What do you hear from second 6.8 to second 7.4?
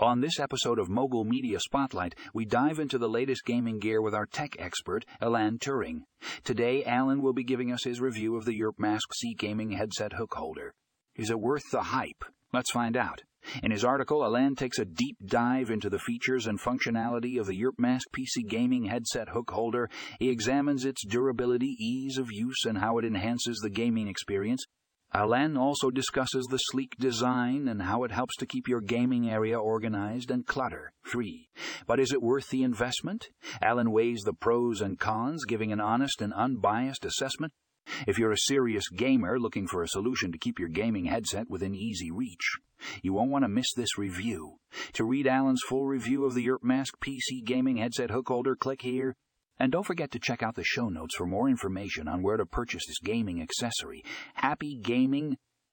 Alan will